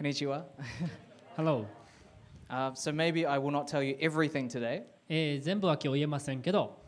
[0.00, 0.44] Konnichiwa.
[1.36, 1.66] Hello、
[2.48, 4.82] Uh, so maybe I will not tell you everything today.
[5.10, 6.80] えー全部は今日言えませんけど、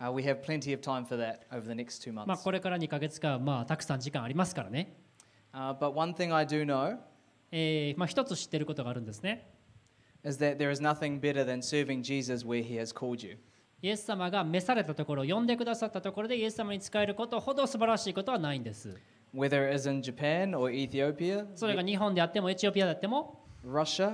[0.00, 2.44] Uh, we have plenty of time for that over the next two まあ、months.
[2.44, 4.96] これから2ヶ月間、まあ、たくさん時間ありますからね、
[5.52, 6.98] Uh, but one thing I do know
[7.50, 9.44] えーまあ、一つ知ってることがあるんですね
[10.24, 13.38] is that there is nothing better than serving Jesus where he has called you.
[13.82, 18.96] イエス様が召されたところ呼んでくださったところでイエス様に仕えることほど素晴らしいことはないんです
[19.34, 24.10] whether as in Japan or Ethiopia, それが日本であってもエチオピアであってもロシア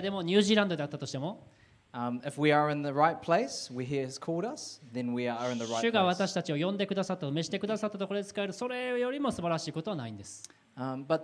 [0.00, 1.46] でもニュージーランドであったとしても
[1.90, 2.20] 主
[5.90, 10.48] が私たちを呼んでくださった、召してくださったところで使える、それよりも素晴らしいことはないんです。
[10.76, 11.14] 今日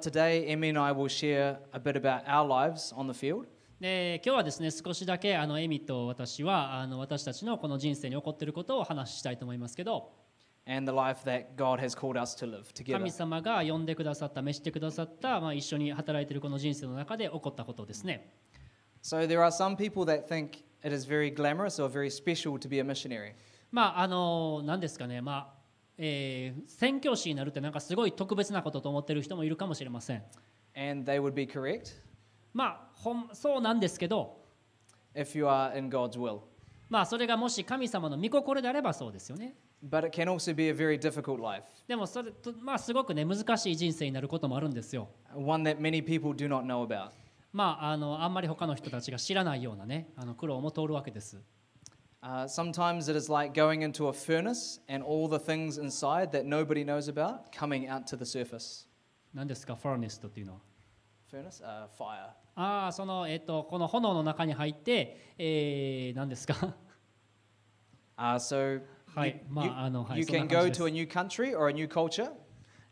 [4.30, 10.23] はですね、少しだけあのエミと私はあの私たちのこの人生に起こってることを話したいと思いますけど。
[10.66, 12.98] And the life that God has called us to live together.
[12.98, 18.32] 神様が呼んでくださった召してくださった、まあ、一緒に働いているこの人生の中で起こったことですね
[19.02, 22.68] So there are some people that think it is very glamorous or very special to
[22.68, 23.34] be a missionary.
[23.70, 25.54] まああの何ですかねまあ
[25.98, 30.22] えー宣教師になるってなんかすごい特別なことと思ってる人もいるかもしれません
[30.76, 31.92] And they would be correct
[32.54, 34.38] まあほんそうなんですけど
[35.14, 36.40] if you are in God's will.
[36.88, 39.54] まあそれがもし神様の御心であればそうですよね
[39.86, 46.48] But it can also be a very difficult life, でもそれとまあすごくね難しい人生になることもあるんですよ one that many people do
[46.48, 47.10] not know about.
[47.52, 51.38] まああのあんまり他の人たちが知らないようなねあの苦労も通るわけです
[52.22, 56.46] Uh, sometimes it is like going into a furnace and all the things inside that
[56.46, 58.86] nobody knows about coming out to the surface.
[59.34, 60.60] 何ですかファーネストっていうのは
[61.30, 61.62] Furnace?
[61.62, 62.30] Uh, fire.
[62.54, 66.74] ああそのえっ、とこの炎の中に入って、えー、何ですか
[68.16, 68.80] Uh, so
[69.14, 72.30] はいまああのはい you can 感 go to a new country or a new culture,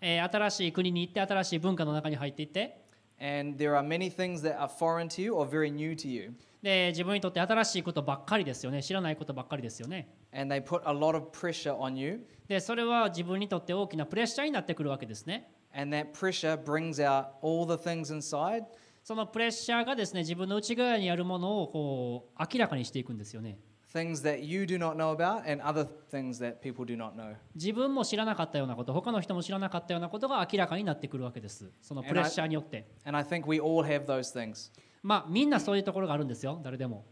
[0.01, 2.83] えー新しい国に行って新しい文化の中に入っていって
[3.21, 6.33] and there are many things that are foreign to you or very new to you.
[6.63, 17.03] で自分にとって新しいことばっかりですよね知らないことばっかりですよね And they put a lot of pressure on you, でそれは自分にとって大きなプレッシャーになってくるわけですね and that pressure brings
[17.03, 18.65] out all the things inside
[19.03, 23.59] そのプレッシャーがですね自分の内側にあるものをこう明らかにしていくんですよね
[23.93, 27.35] things that you do not know about and other things that people do not know.
[27.55, 34.73] 自分も知らなかったようなこと他の人も知らなかったようなことが明らかになってくるわけですそのプレッシャーによって And I think we all have those things.
[35.03, 37.05] まあみんなそういうところがあるんですよ誰でも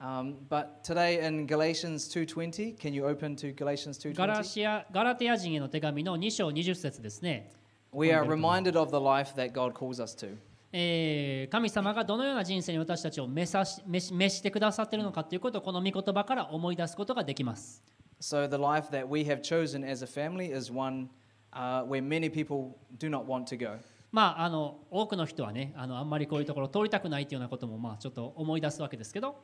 [0.00, 4.44] Um, but today in Galatians 2:20, can you open to Galatians ガラ 2:20?
[4.44, 7.50] シアガラテヤ人への手紙の2章20節ですね
[7.92, 10.38] We are reminded of the life that God calls us to.
[10.72, 17.82] えー神様がどのような人生に私たちを召さし召し召してくださっているのかということをこの御言葉から思い出すことができます。
[18.20, 21.08] So the life that we have chosen as a family is one
[21.52, 23.78] uh, where many people do not want to go.
[24.12, 29.36] まあ、あの多くの人はねあのあんまりこういうところを通りたくないというようなこともまあちょっと思い出すわけですけど、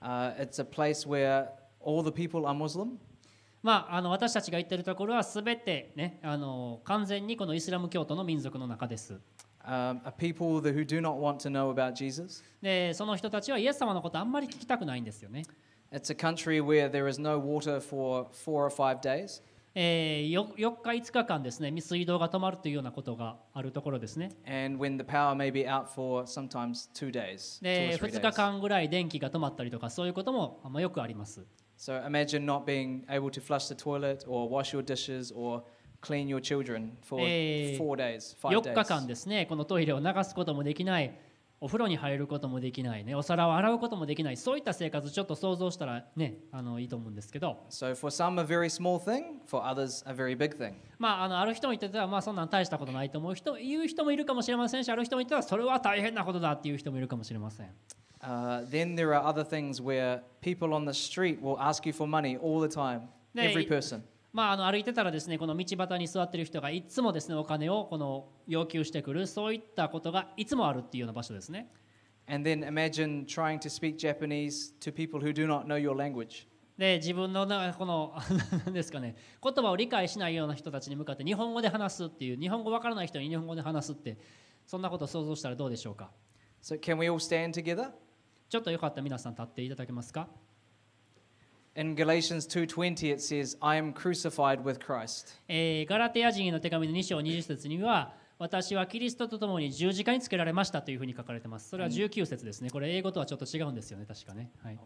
[0.00, 1.46] Uh, it's a place where
[1.80, 2.98] all the people are Muslim,
[3.62, 9.18] まあ、あの私たちが言っているところは全て、ね、あの完全にこのイスラム教徒の民族の中です。
[9.65, 12.43] um, a people that, who do not want to know about Jesus.
[12.61, 15.43] でその人たちはイエス様のことあんまり聞きたくないんですよね。
[15.91, 19.41] It's a country where there is no water for four or five days.
[19.73, 24.31] えー、よ4日5日間ですね水道が止まるというようなことがあるところですね。
[24.45, 28.11] And when the power may be out for sometimes two days, two で or three
[28.11, 28.31] 2 days.
[28.31, 31.45] 日間ぐらい電気が止まったりとかそういうこともまあよくあります。
[31.77, 35.63] So imagine not being able to flush the toilet or wash your dishes or
[36.02, 38.84] clean your children for Eh, four days, five 4日 days.
[39.00, 41.18] 間ですねこのトイレを流すこともできない
[41.58, 50.74] お風呂に入ることもできないねお皿を洗うこともできないそういった生活ちょっと想像したらねあのいいと思うんですけど So for some, a very small thing, for others, a very big thing.
[50.98, 57.70] まああのある人も言ってたらまあそんなん大したことないと思う人言う人もいるかもしれませんしある人も言ってたらそれは大変なことだっていう人もいるかもしれません
[58.22, 62.08] Uh, then there are other things where people on the street will ask you for
[62.08, 63.02] money all the time,
[63.36, 64.02] every person.
[64.36, 71.72] まあ、あの歩いてたらですねこの道端に座ってる人がいつもですねお金をこの要求してくるそういったことがいつもあるっていうような場所ですね
[72.28, 76.46] And then imagine trying to speak Japanese to people who do not know your language.
[76.76, 78.12] で自分のなこの
[78.66, 84.18] 何 ですかね言葉を理解しないような人たちに向かって日本語で話すっていう日本語わからない人に日本語で話すって
[84.66, 86.10] そんなことを想像したらどうでしょうか
[86.62, 87.90] ？So can we all stand together?
[88.50, 90.28] ちょっとよかったら皆さん立っていただけますか？
[91.78, 101.68] In Galatians 2:20 it says, "I am crucified with Christ." えーガラテヤ人への手紙の2章20節には私はキリストと共に十字架につけられましたというふうに書かれてます。
[101.68, 102.70] それは19節ですね。
[102.70, 104.06] これ英語とはちょっと違うんですよね。
[104.06, 104.50] 確かね。
[104.62, 104.78] はい。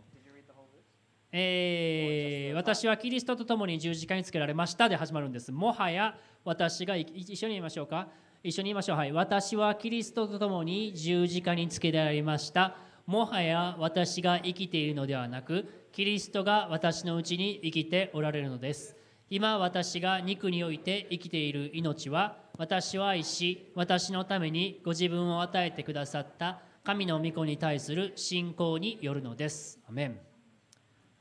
[1.32, 5.52] えー私はキリストと共に十字架につけられましたで始まるんです。
[5.52, 8.08] もはや私がい一緒に言いましょうか、
[8.42, 8.96] 一緒に言いましょう。
[8.96, 9.12] はい。
[9.12, 12.89] 私はキリストと共に十字架につけられました。
[13.10, 18.94] もはや私が生きているのではなく、キリストが私のうちに生きておられるのです。
[19.28, 29.80] 今私が肉において生きている命は、私を愛し、私のためにご自分を与えてくださった神の御子に対する信仰によるのです。
[29.88, 30.20] アメン。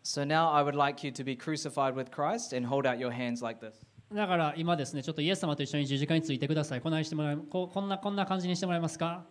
[0.04, 3.10] So now I would like you to be crucified with Christ and hold out your
[3.10, 3.74] hands like this.
[4.14, 6.82] だから今ですね、ちょっとイエス様と一緒に十字架についてください。
[6.82, 9.26] こんなにしてもらえここんなこんな感じにしてもらえますか？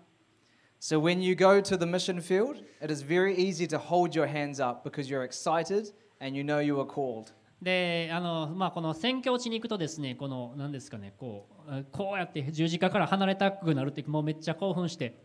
[0.81, 4.27] So when you go to the mission field, it is very easy to hold your
[4.27, 7.33] hands up because you're excited and you know you are called.
[7.61, 15.21] であの、まあ、この宣教地に行くとですねこの何ですかねこうあこうやって十字架から離れたくなるってもうめっちゃ興奮して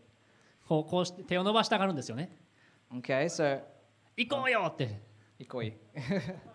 [0.66, 2.36] こうこうして手を伸ばしたがるんですよね
[2.92, 3.60] Okay, so
[4.16, 5.00] 行こうよって、
[5.40, 5.74] ikoi.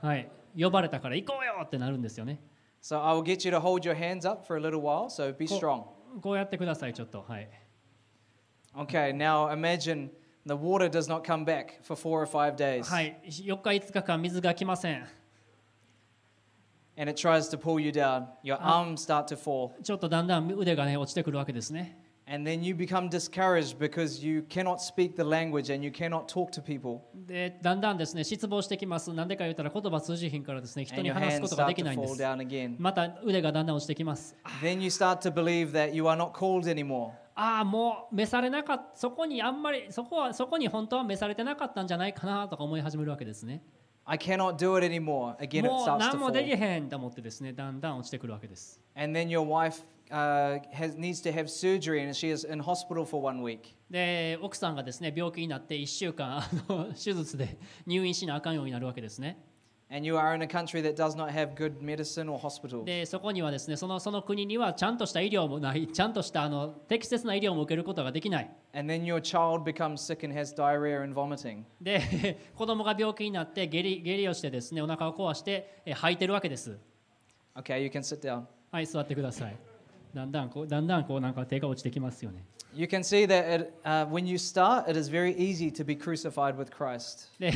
[0.01, 2.41] はい、呼ばれたから行こうよってなるんですよね
[2.81, 5.09] so I will get you to hold your hands up for a little while.
[5.09, 5.83] So be こ strong.
[6.21, 7.49] こうやってくださいちょっとはい
[8.76, 10.10] Okay, now imagine
[10.46, 15.06] the water does not come back for four or five days, はい4日5日間水が来ません
[16.96, 18.26] and it tries to pull you down.
[18.42, 25.14] Your arms start to fall, ちょっとだんだん腕がね落ちてくるわけですね and then you become discouraged because you cannot speak
[25.14, 31.72] the language and you cannot talk to people, でだんだんですね失望してきますなんでか言ったら言葉通じひんからですね人 and に your 話す hands ことがで
[31.72, 32.76] start き to ないんで fall す down again.
[32.78, 37.12] また腕がだんだん落ちてきます Then you start to believe that you are not called anymore.
[37.41, 43.63] ああもう召されなかったそこにあんまりそこはそこに本当は召されてなかったんじゃないかなとか思い始めるわけですね
[44.03, 45.37] I cannot do it anymore.
[45.37, 46.57] Again, it もう starts to 何もでき fall.
[46.57, 52.59] へんと思ってですねだんだん落ちてくるわけです And then your wife uh, has, needs to have surgery and she is in
[52.59, 53.73] hospital for one week.
[53.89, 59.41] で奥さんがですね病気になって1週間あの手術で入院しなあかんようになるわけですね
[62.85, 68.51] でそこにはですねその,その国にはちゃんとした医療もないちゃんとしたあの適切な医療も受けることができない。
[71.81, 76.77] で 子供が病気になって下痢,下痢をしてですねお腹を壊して吐いてるわけです。
[78.71, 79.57] はい座ってください。
[80.13, 82.45] だんだんこうだんだんこうなんか手が落ちてきますよね。
[82.71, 86.55] You can see that it, uh, when you start, it is very easy to be crucified
[86.55, 87.29] with Christ.
[87.39, 87.51] で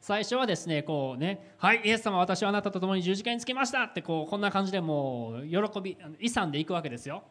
[0.00, 7.22] 最初はですねこうね「はいイエス様私はあなたと共に十字架につけました」ってこうこんな感じでもう喜びあの勇んでいくわけですよ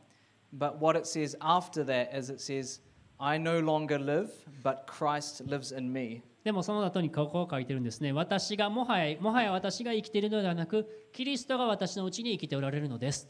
[0.56, 2.80] But what it says after that is it says,
[3.20, 4.30] I no longer live,
[4.64, 6.22] but Christ lives in me.
[6.44, 13.28] でもその後にここを書いてるんですね私がもはやもはや私が生きているのではなくキリストが私のうちに生きておられるのです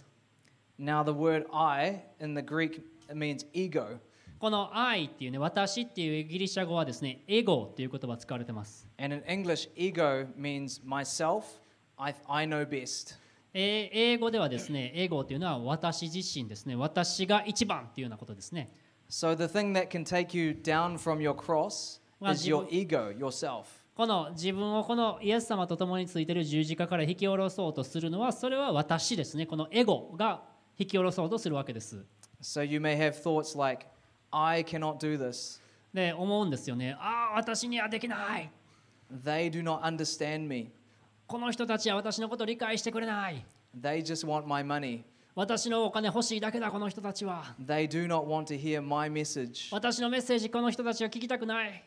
[0.77, 3.99] Now, the word I in the Greek it means ego.
[4.39, 11.43] この「愛」っていうね私っていうギリシャ語はですねエゴっていう言葉が使われてます And in English, ego means myself,
[11.97, 13.15] I, I know best.
[13.53, 18.71] えー英語ではですねエゴっていうのは私自身ですね私が一番っていうようなことですね
[19.09, 23.65] So, the thing that can take you down from your cross is your ego, yourself.
[23.95, 30.43] この自分をこのイエス様と共についている十字架から引き下ろそうとするのはそれは私ですねこのエゴが
[30.77, 32.03] 引き下ろそうとするわけです
[32.44, 33.86] So, you may have thoughts like,
[34.32, 35.60] I cannot do this.
[35.92, 38.50] で思うんですよねああ私にはできない
[39.24, 40.70] They do not understand me.
[41.26, 43.44] この人たちは私のことを理解してくれない
[43.78, 45.02] They just want my money.
[45.34, 49.74] 私のお金欲しいだけだこの人たちは They do not want to hear my message.
[49.74, 51.84] 私のメッセージこの人たちは聞きたくない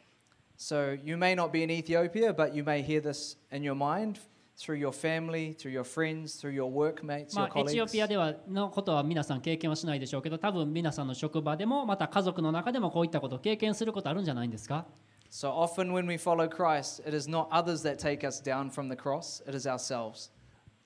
[0.58, 4.20] So, you may not be in Ethiopia, but you may hear this in your mind
[4.59, 7.93] through your family, through your friends, through your workmates, ま your あ、エチオ colleagues.
[7.93, 14.87] ピアではのことは皆さん経験はしないでしょうけど多分皆さんの職場でもまた家族の中でもこういったことを経験することあるんじゃないんですか
[15.31, 18.97] ？So often when we follow Christ, it is not others that take us down from the
[18.97, 20.33] cross, it is ourselves.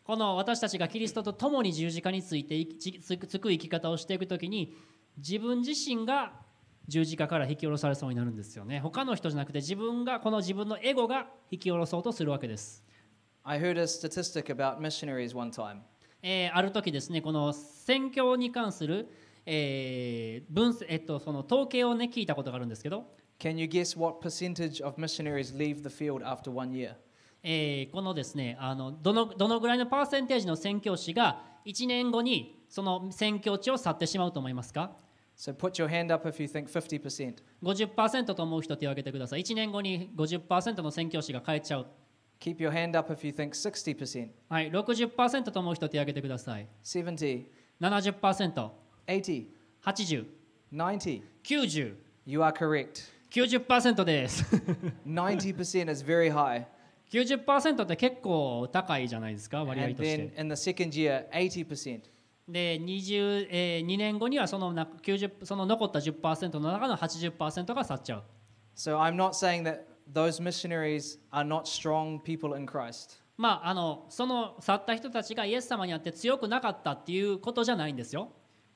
[0.05, 4.75] この私たちがキリストと共に十字架について生きつつく生き方をしていくときに
[5.17, 6.33] 自分自身が
[6.89, 12.83] 十字架から引き下ろされそうになるんですよね他の人じゃなくて自分がこの自分のエゴが引き下ろそうとするわけです、
[13.45, 15.79] I heard a statistic about missionaries one time.
[16.23, 19.09] えーある時ですねこの宣教に関する、
[19.45, 23.07] えー分えっと、その統計をね聞いたことがあるんですけど
[23.41, 26.95] Can you guess what percentage of missionaries leave the field after one year?
[27.43, 34.93] えーこのですねあのどのどのぐらいのパーセンテージの宣教師が1年後にその宣教地を去ってしまうと思いますか
[35.37, 37.37] So put your hand up if you think 50%.
[37.63, 41.87] 50%と思う人手を挙げてください1年後に50%の宣教師が帰っちゃう
[42.43, 47.45] Keep your hand up if you think 60%, はい60%と思う人手を挙げてください 70,
[47.81, 48.71] 70%
[49.07, 49.47] 80,
[49.85, 50.27] 80
[50.73, 51.23] 90.
[51.45, 51.95] 90
[52.27, 53.11] You are correct.
[53.31, 54.45] 90%です
[55.07, 56.67] 90% is very high.
[57.13, 62.01] 90%って結構高いじゃないですか割合 And として then in the second year, 80%.
[62.49, 68.23] で20、えー2年後にはそのな90その残った10%の中の80%が去っちゃう
[68.75, 73.22] So I'm not saying that those missionaries are not strong people in Christ.
[73.38, 78.32] まああのその去った人たちがイエス様にあって強くなかったっていうことじゃないんですよ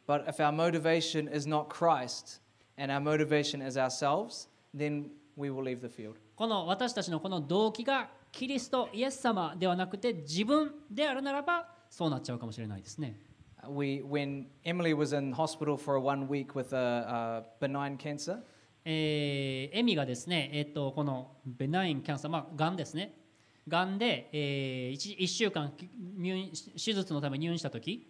[0.07, 2.41] But if our motivation is not Christ
[2.77, 6.15] and our motivation is ourselves, then we will leave the field.
[6.35, 13.19] この私たちのこの動機がキリストイエス様ではなくて自分であるならばそうなっちゃうかもしれないですね
[13.67, 18.39] We, when Emily was in hospital for one week with a, a benign cancer,
[18.88, 23.18] えーエミがですね、えっとこのベナインキャンサー、まあ、がんですね、
[23.66, 25.72] がんで、え 1, 週間
[26.16, 28.06] 入院手術のため入院したとき、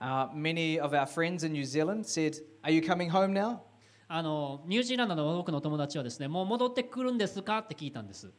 [0.00, 3.58] uh, many of our friends in New Zealand said, Are you coming home now?
[4.06, 8.32] あのニュージーランドの多くの友達はですね、もう戻ってくるんですかって聞いたんです。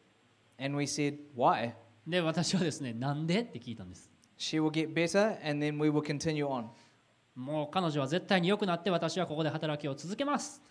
[0.57, 1.73] And we said, Why?
[2.07, 4.09] で、私はですね、なんでって聞いたんです。
[4.37, 6.67] She will get better and then we will continue on.
[7.35, 10.61] もう彼女は絶対に良くなって私はここで働きを続けます。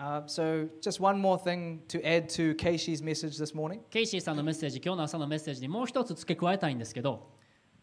[0.00, 3.82] Uh, so, just one more thing to add to Keishi's message this morning.
[3.90, 7.28] ケイシーさんのメッセージ、今日の朝のメッセージにもう一つ付け加えたいんですけど、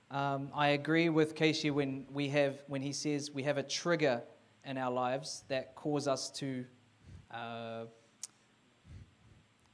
[0.09, 4.23] Um, I agree with Keishi when, we have, when he says we have a trigger
[4.65, 6.65] in our lives that cause us to,
[7.29, 7.85] uh,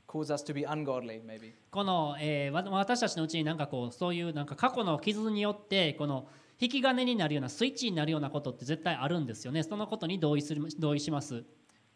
[0.06, 1.54] cause us to be ungodly, maybe.
[1.72, 6.28] この、えーわ私たちのうちになんかこうそういうなんか過去の傷によってこの
[6.60, 9.64] 引き金になるようなスイッチになるようなことって絶対あるんですよね。
[9.64, 11.46] そのことに同意する同意します。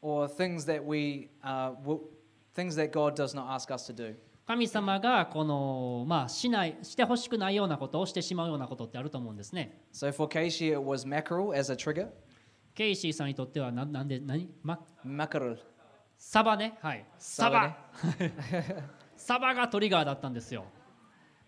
[0.02, 0.66] or things
[4.46, 9.82] 神様がこの、まあ、し,ないしてほしくないようなことをしてしまうようなことってあると思うんですね。
[12.96, 13.50] シーさんにとっ,
[15.40, 15.60] ル。
[19.18, 20.66] サバがトリガーだったんですよ。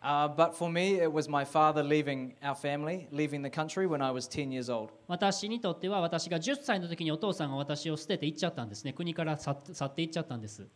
[0.01, 4.01] Uh, but for me, it was my father leaving our family, leaving the country when
[4.01, 4.91] I was 10 years old.
[5.07, 8.93] 私にとっては私が10歳の時にお父さんが私を捨てて行っちゃったんですね。
[8.93, 9.61] 国から去っ
[9.93, 10.67] て行っちゃったんです。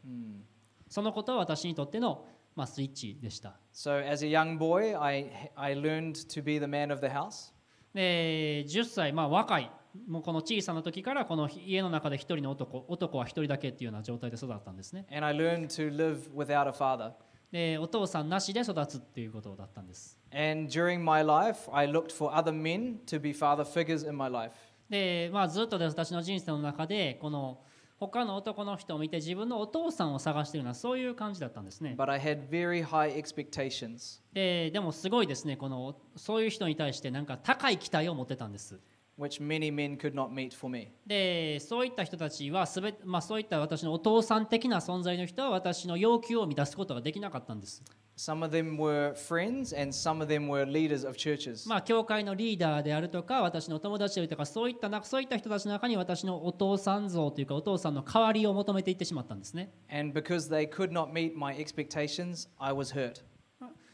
[0.89, 2.25] そのことは私にとっての、
[2.55, 3.57] まあ、スイッチでした。
[3.73, 7.53] So as a young boy, I, I learned to be the man of the house.
[7.93, 9.71] で10歳、まあ、若い
[10.07, 17.11] もうこの小さな時からこの家の中で一人の男男は一人だけっていうような状態で育ったんですね And I learned to live without a father.
[17.53, 20.17] でお父さんなしで育つっていうことだったんです。
[20.31, 24.51] And during my life, I looked for other men to be father figures in my life.
[24.89, 27.59] で、まあ、ずっとで私の人生の中でこの
[27.99, 31.95] 他の男の人を見て自分のお父さんを探しているようなそういう感じだったんですね。
[31.95, 38.79] But I had very high expectations, ででもすごいですねこのそういう人に対してなんか高い期待を持ってたんです
[39.17, 40.91] which many men could not meet for me.
[41.05, 47.83] でそういった人たちはすべ、まあ、そういった私のお父さん的な存在の人は私の要求を満たすことができなかったんです
[48.15, 51.67] Some of them were friends, and some of them were leaders of churches.
[51.67, 63.23] まあ、教会のリーダーであるとか私の友達であるとかそういったなそういった人たちの中に私のお父さん像というかお父さんの代わりを求めていってしまったんですね And because they could not meet my expectations, I was hurt.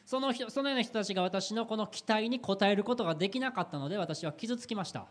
[0.09, 5.05] その人そのような人たちが私のこの期待に応えることができなかったので私は傷つきました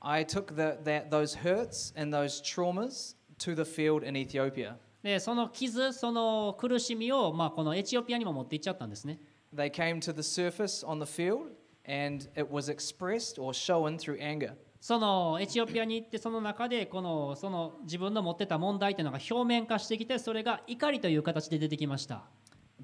[0.00, 4.76] I took the, that, those hurts and those traumas to the field in Ethiopia.
[5.02, 9.20] でその傷その苦しみを、まあ、このエチオピアにも持っていっちゃったんですね
[9.54, 11.50] They came to the surface on the field,
[11.86, 14.54] and it was expressed or shown through anger.
[14.80, 22.24] そのエチオピアに行ってその中でこのその自分の持ってた問題というのが表面化してきてそれが怒りという形で出てきました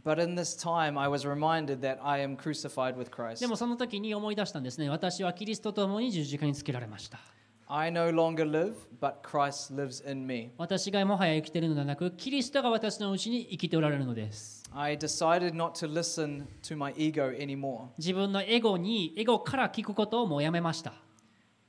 [0.03, 3.39] But in this time, I was reminded that I am crucified with Christ.
[3.39, 7.19] でもその時に思い出したんですね私はキリストと共に十字架につけられました
[7.67, 10.51] I no longer live, but Christ lives in me.
[10.57, 20.93] 私がもはや生きているのではなくキリストが私のうちに生きておられるのです I decided not to listen to my ego anymore, 自分のエゴにエゴから聞くことをもうやめました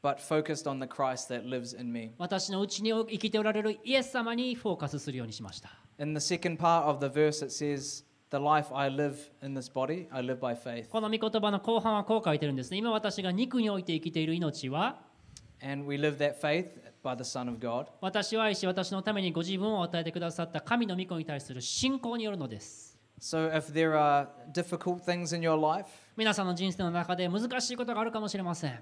[0.02, 2.10] but focused on the Christ that lives in me.
[2.18, 8.38] 私のうちに生きておられるイエス様にフォーカスするようにしました In the second part of the verse, it says, こ
[11.01, 12.77] の御言葉の後半はこう書いてるんですね。
[12.77, 15.01] 今私が肉において生きている命は？
[18.01, 23.00] 私は愛し私のためにご自分を与えてくださった神の御子に対する信仰によるのです。
[26.15, 28.74] 皆さんの人生の中で難しいことがあるかもしれません。
[28.74, 28.79] こ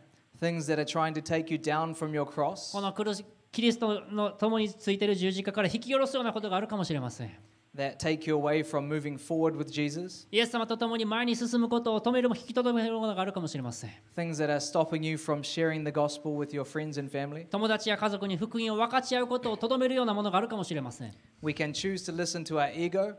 [2.82, 3.12] のクリ,
[3.52, 7.32] キリストの共についている十字架から引き下ろすようなことがあるかもしれません。
[7.78, 15.42] That take you away from moving forward with Jesus, イエス様と共に前に進むことを止めるも引き留めるものがあるかもしれません things that are stopping you from
[15.42, 17.46] sharing the gospel with your friends and family.
[17.46, 23.16] 友達や家族に福音を分かち合うことをとどめるようなものがあるかもしれません We can choose to listen to our ego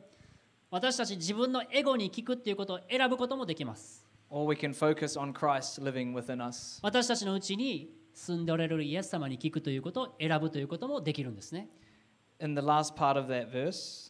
[0.70, 6.80] 私たち自分のエゴに聞くっていうことを選ぶこともできます or we can focus on Christ living within us.
[6.82, 11.68] 私たちのうちに住んでおられるイエス様に聞くということを選ぶということもできるんですね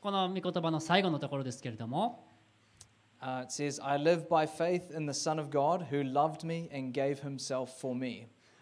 [0.02, 2.28] この御言葉の最後のところですけれども、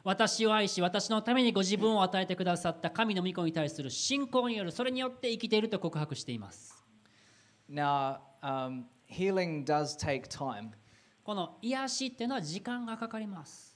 [0.04, 6.84] 私は愛し、私のためにご自分を与えてくださった神の御子に対する信仰による、それによって生きていると告白しています。
[11.24, 13.75] この癒しというのは時間がかかります。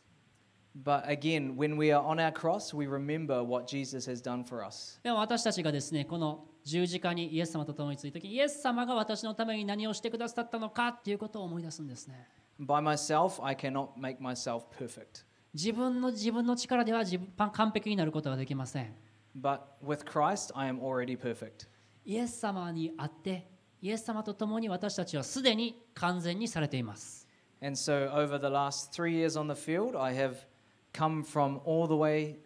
[0.76, 4.66] But again, when we are on our cross, we remember what Jesus has done for
[4.66, 5.00] us.
[5.04, 12.28] でも私たちがですねこの十字架にイエス様と共についた時イエス様が私のために何をしてくださったのかっていうことを思い出すんですね
[12.60, 15.26] By myself, I cannot make myself perfect.
[15.54, 18.94] 自分の自分の力では自分完璧になることができません
[19.40, 21.68] But with Christ, I am already perfect.
[22.04, 23.48] イエス様にあって
[23.82, 27.28] イエス様と共に私たちはすでに完全にされています
[27.62, 30.46] And so, over the last three years on the field, I have
[30.93, 32.39] come from all the way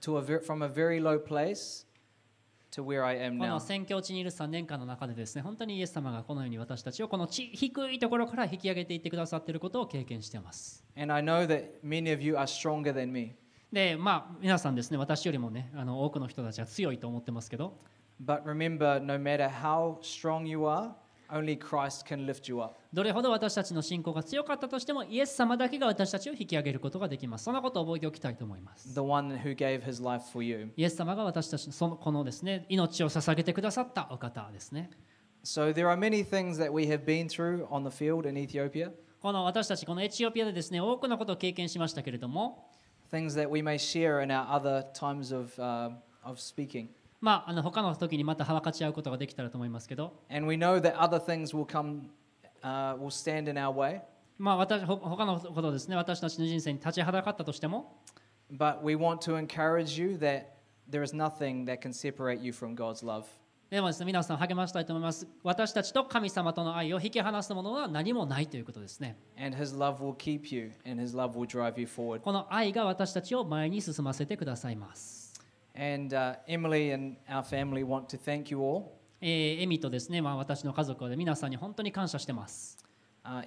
[0.00, 1.86] to a from a very low place
[2.72, 3.60] to where I am この now.
[3.60, 13.34] 宣教地にいる3年間の中でですね本当にイエス様がこのように私たちをこの地低いところから引き上げていってくださっていることを経験しています And I know that many of you are stronger than me.
[13.72, 17.78] でまあ皆さんですね私よりもねあの多くの人たちは強いと思ってますけど
[18.22, 20.90] But remember, no matter how strong you are,
[21.32, 22.76] only Christ can lift you up.
[22.92, 30.72] どれほど私たちの信仰が強かったとしてもイエス様だけが私たちを引き上げることができますそんなことを覚えておきたいと思います The one who gave his life for you.
[30.76, 34.90] イエス様が私たちのそのこのですね命を捧げてくださったお方ですね
[35.42, 38.90] So there are many things that we have been through on the field in Ethiopia,
[39.22, 42.70] この私たちこのエチオピアでですね多くのことを経験しましたけれども
[43.10, 45.90] things that we may share in our other times of, uh,
[46.24, 46.88] of speaking.
[47.20, 50.14] まあ、あの他の時にまた分かち合うことができたらと思いますけど。
[54.38, 58.02] まあ私他のことですね、私たちの人生に立ちはだかったとしても。
[58.50, 60.18] But we want to encourage you
[63.70, 65.28] でも、皆さ励ましたいと思います。
[65.44, 69.16] 私たちと神様との愛を引き離すものは何もないということですね。
[72.20, 75.19] この愛が私たちを前に進ませてくださいます。
[75.74, 76.14] And
[76.48, 78.98] Emily and our family want to thank you all.
[79.20, 82.78] えー、エミとですね、まあ、私の家族は皆さんに本当に感謝してます。
[83.22, 83.44] Uh,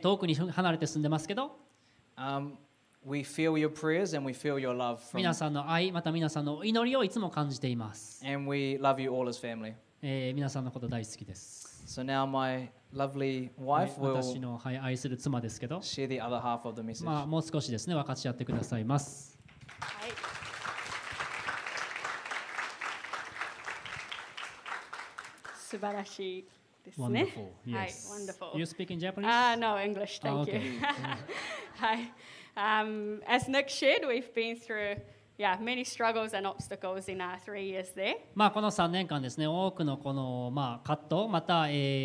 [0.00, 1.56] 遠くに離れて住んでますけど、
[2.16, 2.56] um,
[5.14, 8.22] 皆さんの愛、また皆さんの祈りをいつも感じています。
[8.24, 11.84] えー、皆さんのこと大好きです。
[11.86, 19.33] So now my 私の、愛する妻、まあ、もう少しですね、分かち合ってくださいます。
[25.74, 26.44] 素晴らしい
[26.84, 27.26] ですね。
[27.66, 28.56] Wonderful はい、yes wonderful.
[28.56, 29.26] You speak in Japanese?
[29.28, 30.62] Ah, no, English, thank Ah, okay.
[30.62, 30.80] you.
[31.80, 32.12] Hi.
[32.56, 34.96] Um, as Nick shared, we've been through
[35.36, 38.14] yeah, many struggles and obstacles in our three years there.
[38.36, 41.64] まあ、この3年間ですね多くのこの、まあ、葛藤また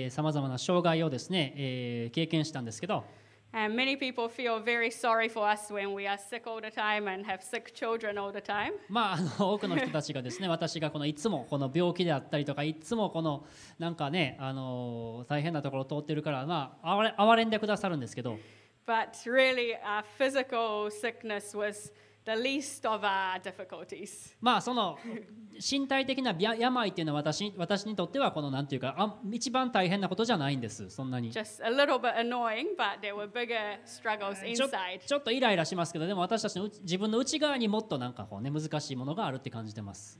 [0.09, 3.03] さまざまな障害をですね、えー経験したんですけど
[3.51, 7.07] And many people feel very sorry for us when we are sick all the time
[7.07, 8.73] and have sick children all the time.
[8.87, 13.45] まあ、あの多くの人たちがですね私がこのいつもこの病気であったりとかいつもこの
[13.79, 18.37] なんかねあの大変なところを通ってるからまあ哀れ哀れんでくださるんですけど
[18.85, 21.91] But really, our physical sickness was
[24.41, 24.97] まあその
[25.59, 31.31] 身体的な病っていうのは私,私にとってはこのなんていうかあ一番大変なことじゃないんですそんなに。
[34.99, 40.19] ちょ,っとイライラしますけどでも私たちの自分の内側にもっとなんかこうね難しいものがあるって感じてます。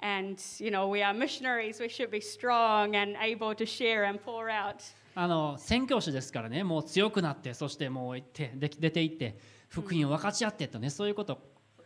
[0.00, 1.80] And, you know, we are missionaries.
[1.80, 4.82] We should be strong and able to share and pour out.
[5.18, 9.38] あの宣教師ですからねもう強くなってそしてもう行ってで出て行って
[9.70, 11.38] 福音を分かち合ってとねそういうこと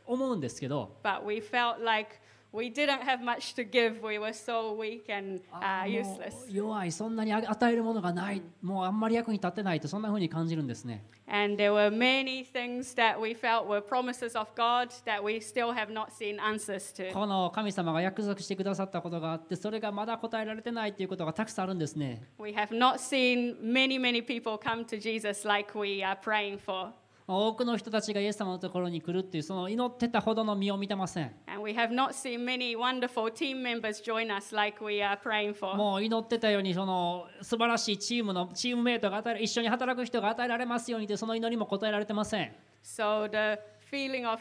[0.04, 2.16] 思うんですけど But we felt like
[2.55, 4.01] we didn't have much to give.
[4.01, 6.49] We were so weak and あ uh, ーも useless.
[6.49, 15.41] う弱いそんなにあ与えるものがないもうあんまり役に立ってないとそんな風に感じるんですね And there were many things that we felt were promises of God that we
[15.41, 17.11] still have not seen answers to.
[17.11, 26.59] この神様が約束してくださったことがあってそれがまだ答えられてないっていうことがたくさんあるんですね We have not seen many, many people come to Jesus like we are praying
[26.59, 26.93] for.
[27.38, 35.18] 多くの人たちがイエス様のところに来るっていうその祈ってたほどの実を見てません And we have not seen many wonderful team members join us like we are
[35.18, 35.76] praying for.
[35.76, 44.40] もう祈ってたようにその素晴らしいチームのチームメイトが与え一緒に働く人が与えられますようにとその祈りも答えられてません So the feeling of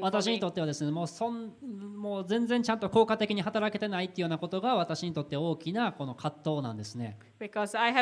[0.00, 1.52] 私にとってはですねもうそん、
[1.96, 7.18] もう全然ちゃんと効果的に働けてないっていうようなことが私にとって大きなこの葛藤なんですね。
[7.76, 7.92] I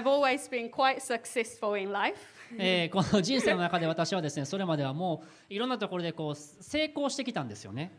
[2.58, 7.92] え、この人生の中で私はですね、それまではもういろんなところでこう成功してきたんですよね。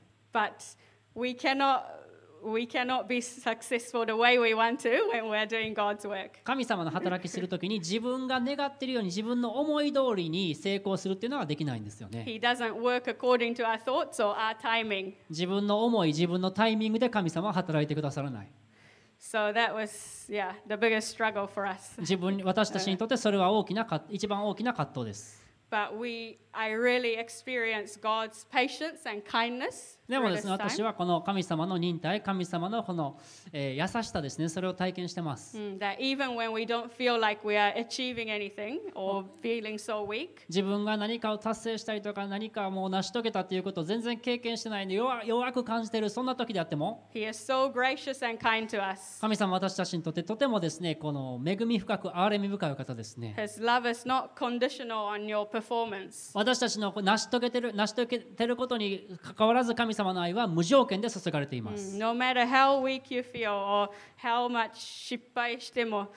[2.43, 6.43] We cannot be successful the way we want to when we're doing God's work.
[6.43, 15.13] 神様の働きするときに自分が願っているように自分の思い通りに成功するっていうのはできないんですよね He doesn't work according to our thoughts or our timing.
[15.29, 18.51] 自分の思い自分のタイミングで神様は働いてくださらない
[19.19, 21.99] So that was, yeah, the biggest struggle for us.
[21.99, 33.17] 自分私たちにとってそれは大きなか一番大きな葛藤です But we, I really experienced God's patience and kindness でもですね、私.はこの神様の忍耐、神様のこの、
[33.53, 35.57] えー優しさですね、それを体験してます。
[35.57, 40.29] Mm, that even when we don't feel like we are achieving anything or feeling so weak,
[40.49, 49.21] 自分が何かを達成したりとか、何かもう成し遂げたということを全然経験してないので弱、弱く感じている、そんな時であっても、He is so gracious and kind to us.
[49.21, 53.35] 神様は私たちにとってとてもですね、この恵み深く、憐れみ深いお方ですね。
[53.37, 56.31] His love is not conditional on your performance.
[56.33, 61.97] 私たちの成し遂げてる成し遂げてることに関わらず神様の愛は無条件で注がれています。
[61.97, 63.89] No matter how weak you feel or
[64.21, 66.09] how much 失敗しても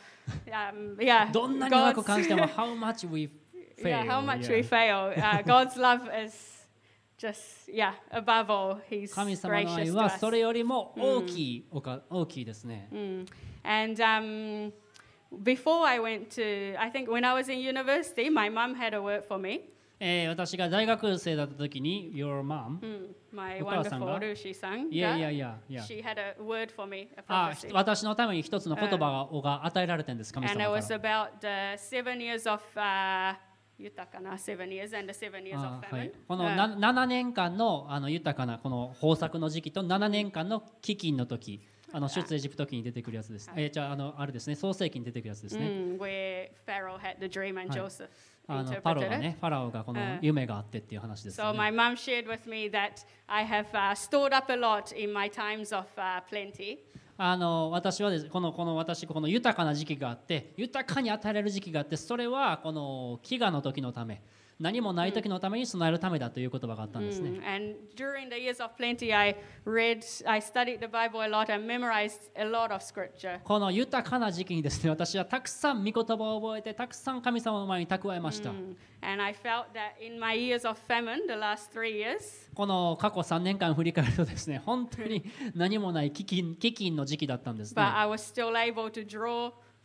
[0.47, 3.31] um, yeah, どんなに弱く感じても、How much we
[3.77, 3.89] fail.
[3.89, 4.57] yeah, how much Yeah.
[4.57, 5.13] we fail.
[5.17, 6.67] Uh, God's love is
[7.19, 8.81] just, yeah, above all.
[8.91, 12.89] He's 神様の愛は.それよりも大きいおか、大きいですね。
[12.93, 13.27] Mm.
[13.65, 14.73] And um,
[15.43, 19.01] before I went to, I think when I was in university, my mum had a
[19.01, 19.61] word for me.
[20.01, 30.59] えー私が大学生だった時に Your mom、Mm, my お母さんが？wonderful いやいや She had a word for me, a あ.私のために一つの言葉が,、が与えられてるんです神 And
[30.63, 30.99] 様か was ら。
[30.99, 33.35] about the seven years of uh,
[33.79, 36.07] Yutakana, seven years, and the seven years あ of は famine.
[36.07, 41.61] い、この Uh, な7年間のあの豊かなこの豊作の時期と7年間の飢饉の時
[41.93, 43.49] あの出エジプト記に出てくるやつです。
[43.55, 45.67] えーじゃああのあれですね創世記に出てくるやつですね。
[45.67, 47.91] mm, where Pharaoh had the dream and はい。
[48.47, 51.37] あのパロがね、ファラオがこの夢があってっていう話です、
[57.17, 64.21] あの私はですこのこの私この豊かな時期があって豊かに与えられる時期があってそれはこの飢餓の時のため。
[64.61, 67.41] 何もない時のために備えるためだという言葉があったんですね。
[73.45, 78.51] この豊かな時期にですね、私はたくさん御言葉を覚えて、たくさん神様の前に蓄えました。
[82.55, 87.83] この過去3年間振り返るとですね、本当に何もない基金,基金の時期だったんですね。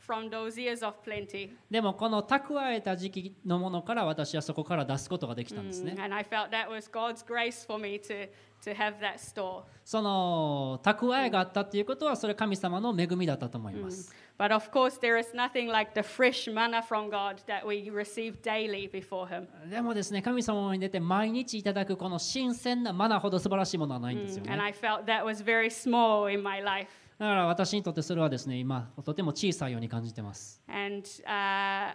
[0.10, 1.52] From those years of plenty.
[1.70, 5.94] でもこの蓄えた時期のものから私はそこから出すことができたんですね。
[5.96, 8.28] Mm, And I felt that was God's grace for me to,
[8.64, 9.62] to have that store.
[9.86, 14.12] その蓄えがあったっていうことはそれ神様の恵みだったと思います。
[14.40, 18.90] But of course, there is nothing like the fresh manna from God that we receive daily
[18.90, 19.48] before Him.
[19.70, 24.64] でもですね神様に出て毎日いただくこの新鮮なマナほど素晴らしいものはないんですよ And ね。
[24.64, 26.88] I felt that was very small in my life.
[27.20, 30.62] だから私にとってそれはですね今とても小さいように感じてます。
[30.68, 31.94] And uh,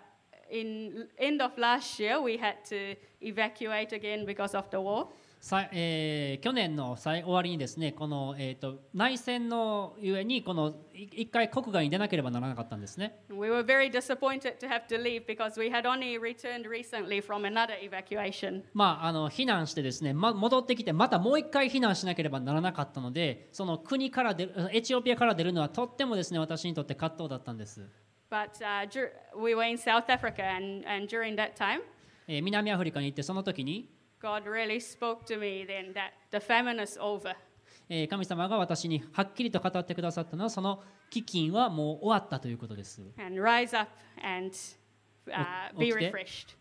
[0.51, 5.09] in end of last year, we had to evacuate again because of the war.
[5.45, 13.19] さえー去年の最終わりにですねこの、えー、と内戦のゆえにこのい一回国外に出なければならなかったんですね。
[13.29, 17.75] We were very disappointed to have to leave because we had only returned recently from another
[17.79, 18.63] evacuation.
[18.73, 27.87] まあ、あの避難してですね、ま、戻ってきてまたもう一回避難しなければならなかったのでその国から出るエチオピアから出るのはとってもですね私にとって葛藤だったんです、
[28.31, 28.89] But uh,
[29.37, 31.83] we were in South Africa, and, and during that time,
[32.27, 33.94] えー南アフリカに行ってその時に、
[38.09, 43.03] 神様が私にはっきりと語ってくださったのはその基金はもう終わったということです。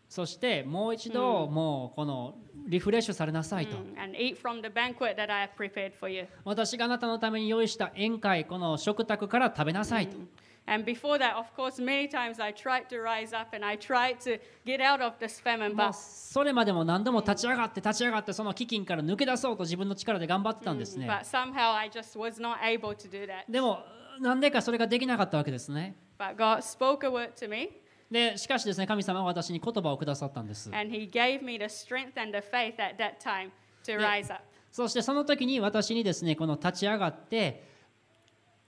[0.09, 2.35] そしてもう一度もうこの
[2.67, 3.77] リフレッシュされなさいと。
[6.45, 10.17] 私があなたのために用意した宴会、この食卓から食べなさいと。
[10.65, 14.39] And before that, of course, many times I tried to rise up and I tried to
[14.65, 23.27] get out of this famine, but それまでも何度も立ち上がって立ち上がってその飢饉から抜け出そうと自分の力で頑張ってたんですね、but somehow I just was not able to do
[23.27, 23.51] that.
[23.51, 23.79] でも
[24.21, 27.69] なんでかそれができなかったわけですね But God spoke a word to me
[28.09, 33.51] でしかしですね神様は私に言葉をくださったんです and He gave me the strength and the faith at that time
[33.83, 34.43] to rise up.
[34.71, 37.72] そしてその時に私にですねこの立ち上がって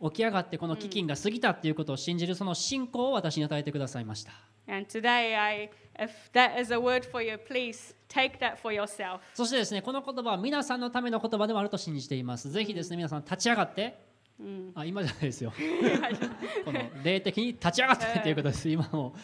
[0.02, 4.32] 起き上がってこの飢饉が過ぎたっていうことを信じるその信仰を私に与えてくださいました。
[4.68, 9.20] And today, I, if that is a word for you, please take that for yourself.
[9.34, 12.50] そしてですねこの言葉は皆さんのための言葉でもあると信じています。
[12.52, 13.98] ぜひですね皆さん立ち上がって
[14.76, 15.54] あ今じゃないですよ。
[16.66, 18.70] この霊的に立ち上がってということです。
[18.70, 19.16] 今も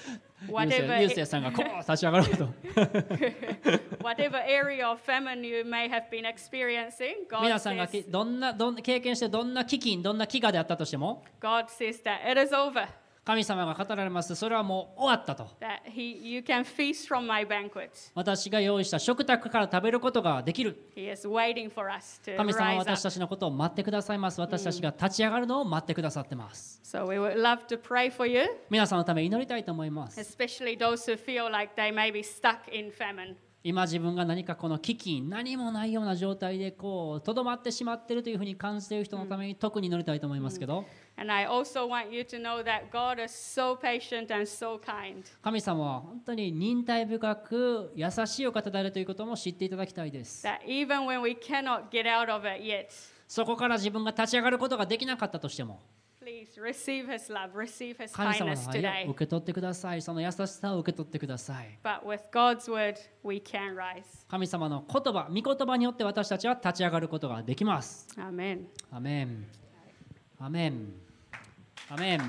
[0.47, 2.45] ゆう Whatever せいゆうせいさんがこう立ち上がろうと。
[3.99, 12.87] Whatever area of famine you may have been experiencing, 皆さんがどんなどん経験してどんな飢饉どんな飢餓であったとしても God says that it is over,
[13.23, 14.33] 神様が語られます。
[14.35, 15.47] それはもう終わったと。
[15.59, 17.89] That he, you can feast from my banquet.
[18.15, 20.75] 私が用意した食卓から食べることができる。
[22.35, 24.41] 神様は私.たちのことを待ってくださいます。
[24.41, 26.81] 私たちが立ち上がるのを待ってくださってます。
[28.69, 30.37] 皆さんのために祈りたいと思います
[33.63, 40.85] 今自分が何かこの危機何もないような状態でこうとどまってしまっているというふうに感じている人のために特に乗りたいと思いますけど。
[45.43, 50.41] 神様は本当に忍耐深く優しいお方であるということも知っていただきたいです。
[53.27, 55.79] そこから自分が立ち上がることができなかったとしても
[58.13, 60.01] 神様の受け取ってください。
[60.03, 61.79] その優しさを受け取ってください。
[64.29, 68.07] 神様の言葉、御言葉によって私たちは立ち上がることができます。
[68.91, 69.47] アメン。
[70.39, 70.93] アメン。
[71.89, 72.21] アメン